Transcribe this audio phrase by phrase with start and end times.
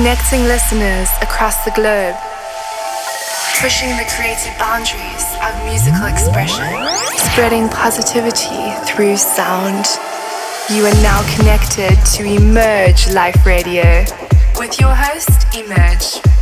[0.00, 2.16] connecting listeners across the globe,
[3.60, 6.64] pushing the creative boundaries of musical expression,
[7.28, 9.84] spreading positivity through sound.
[10.70, 14.06] You are now connected to Emerge Life Radio
[14.56, 16.39] with your host, Emerge.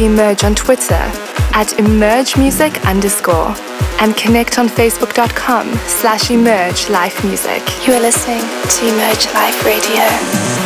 [0.00, 0.94] Follow Emerge on Twitter
[1.52, 3.54] at Emerge Music underscore
[4.00, 7.62] and connect on facebook.com slash emerge life music.
[7.86, 10.59] You are listening to Emerge Life Radio.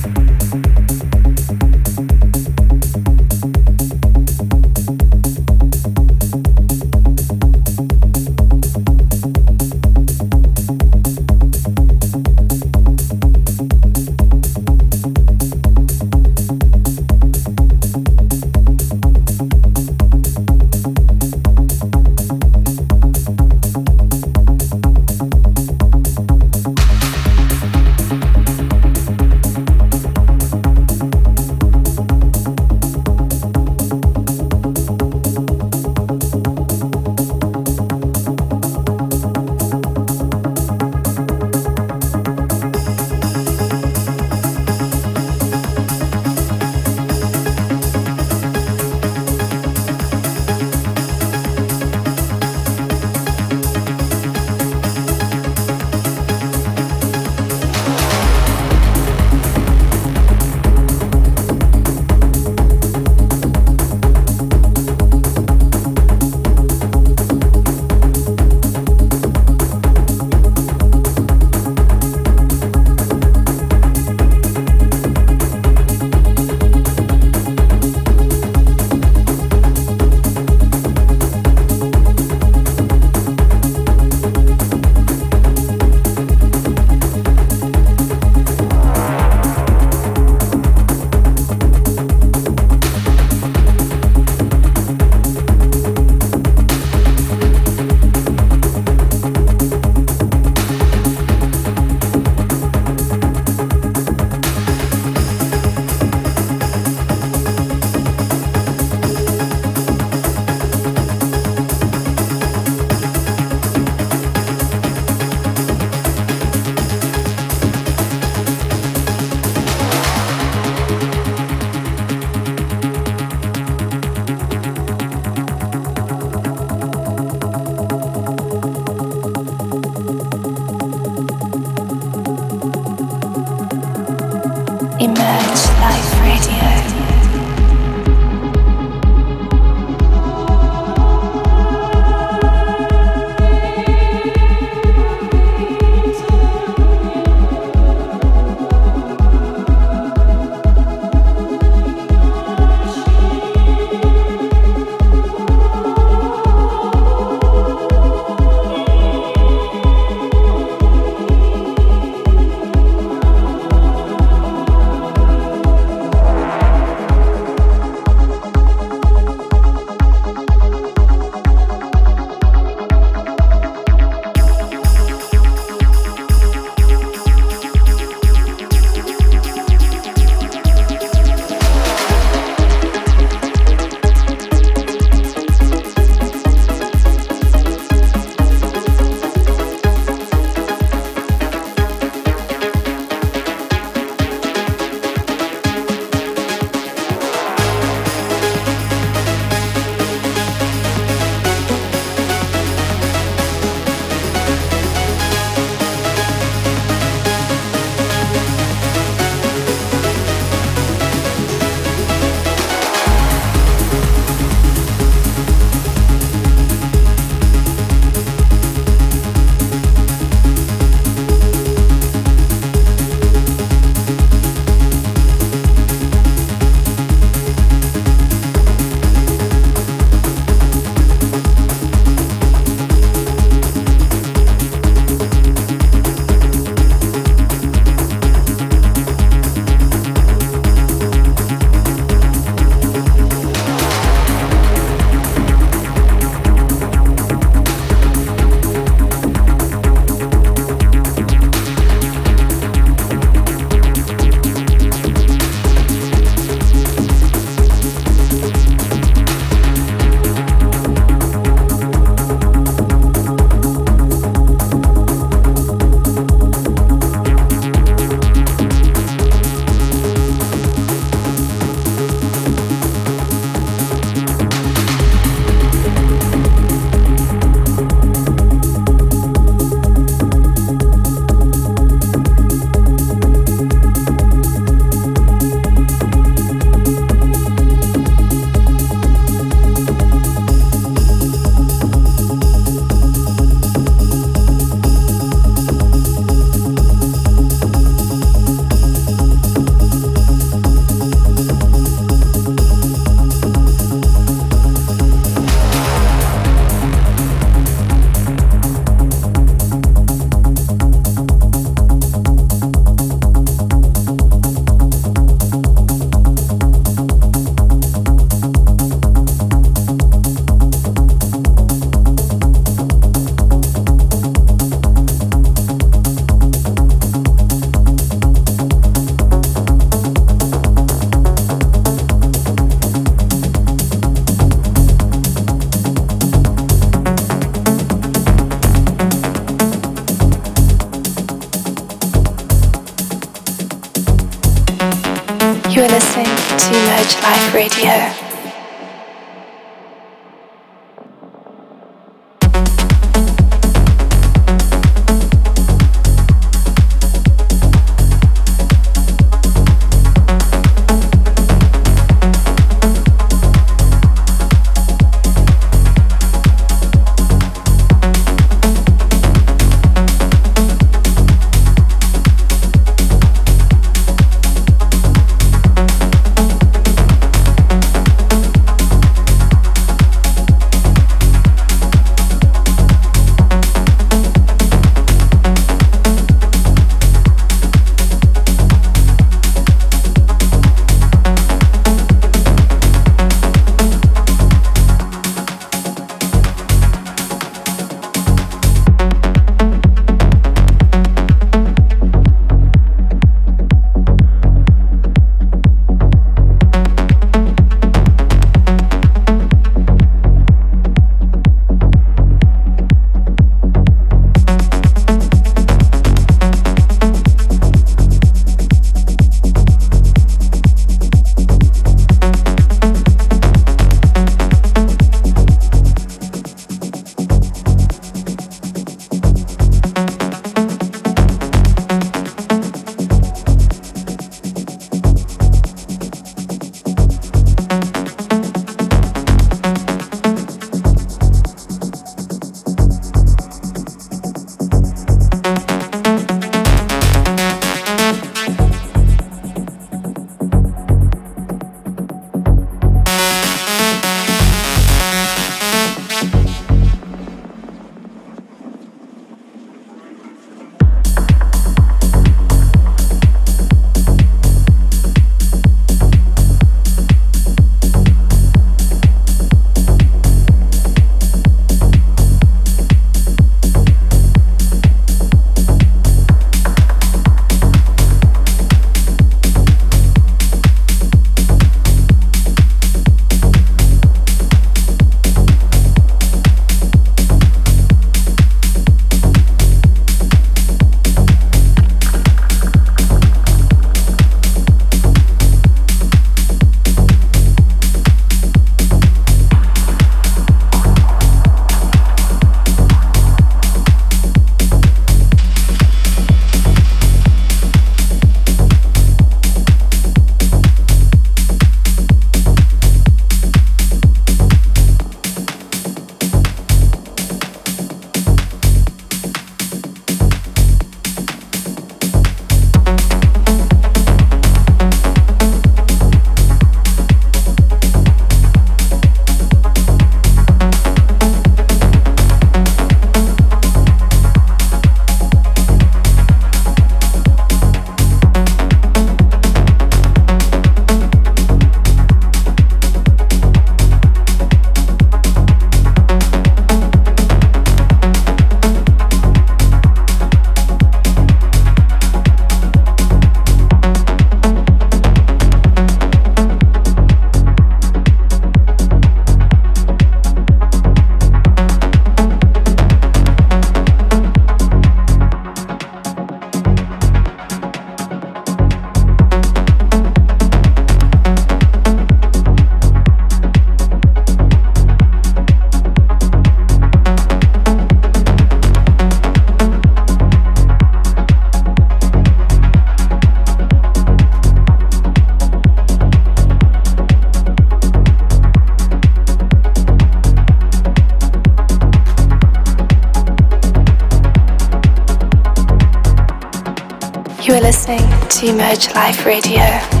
[598.53, 600.00] Merge Life Radio.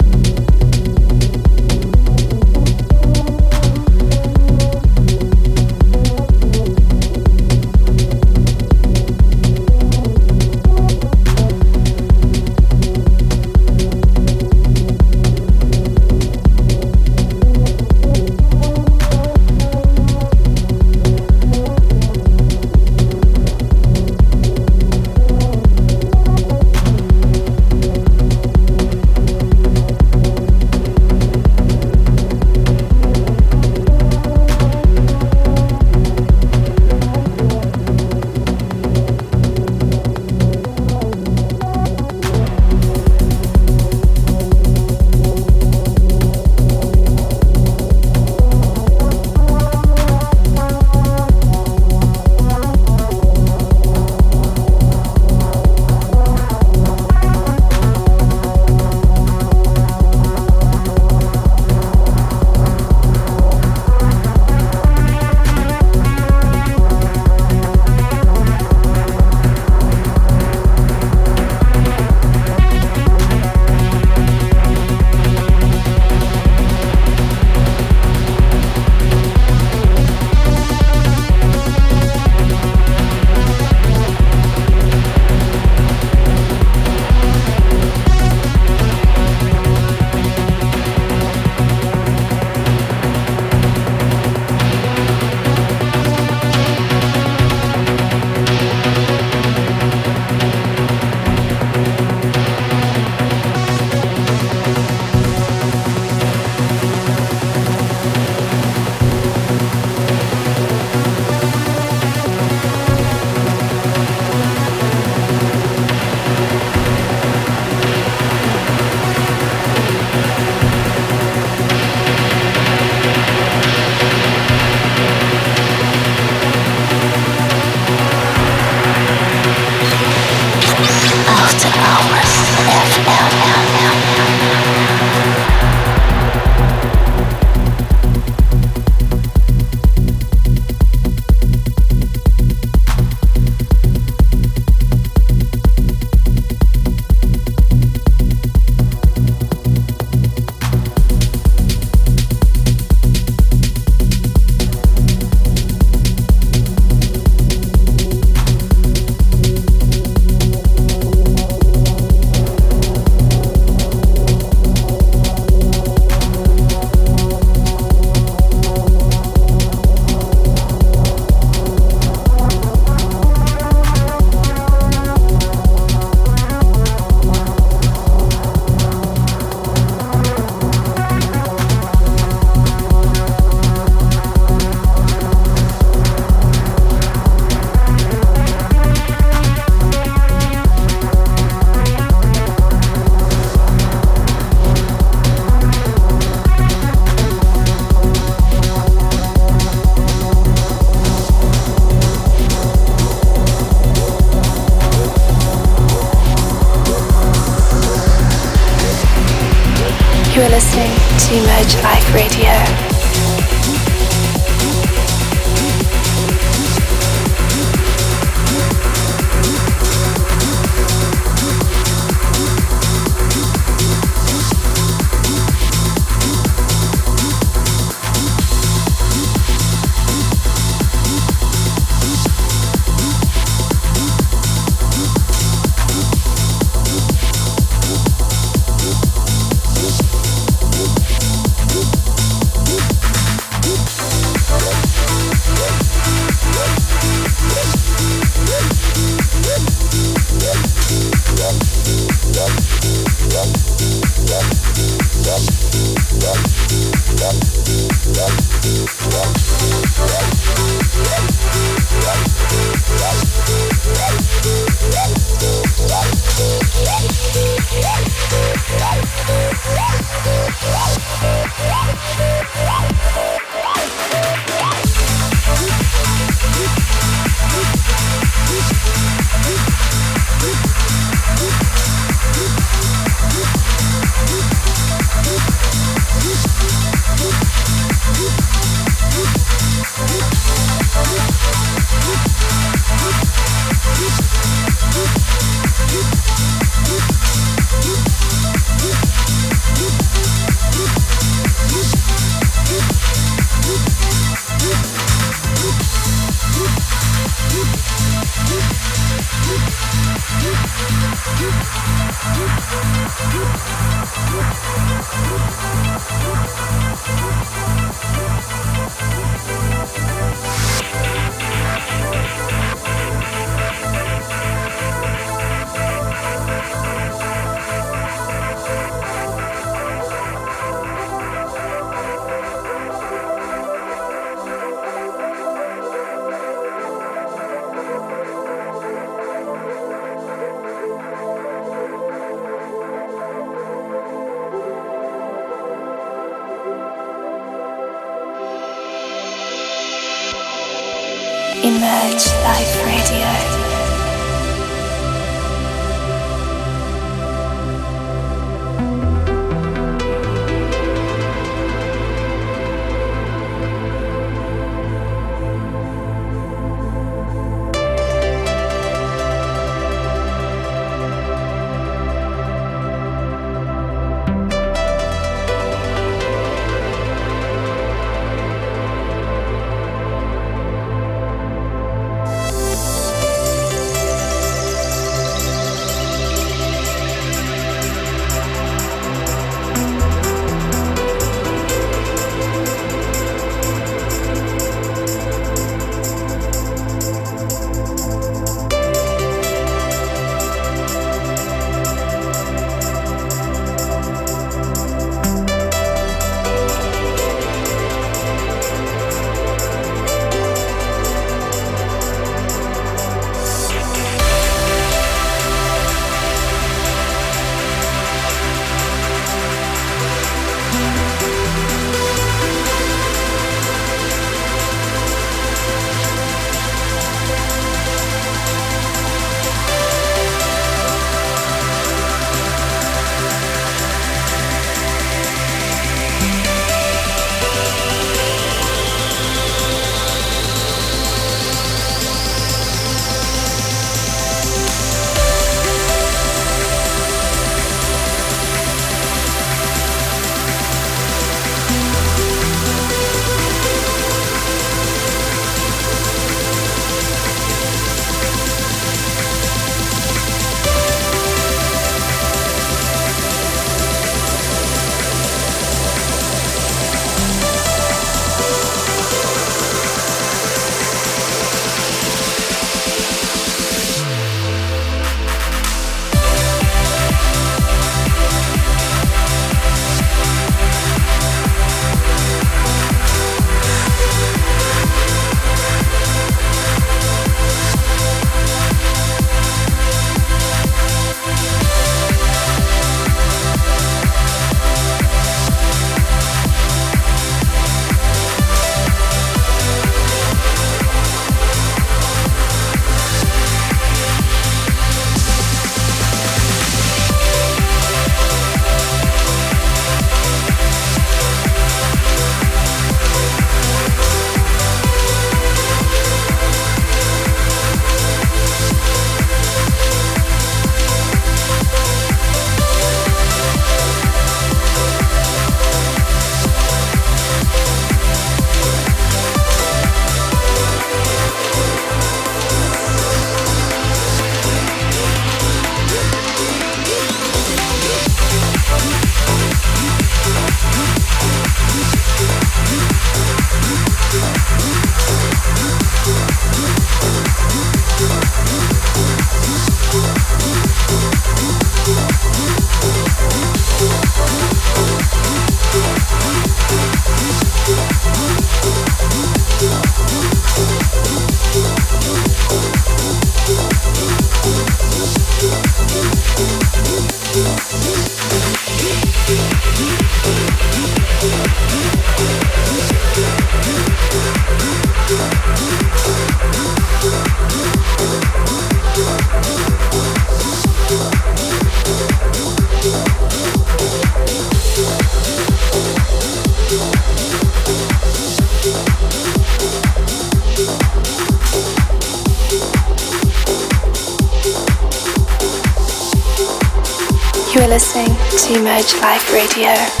[599.57, 600.00] Radio.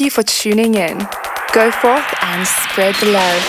[0.00, 0.96] Thank you for tuning in.
[1.52, 3.42] Go forth and spread the love.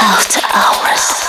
[0.00, 1.21] After hours.